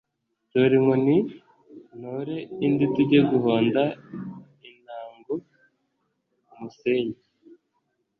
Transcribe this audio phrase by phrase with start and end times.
[0.51, 1.17] Tora inkoni
[1.99, 3.81] ntore indi tujye guhonda
[4.69, 7.17] intanoga-Umusenyi.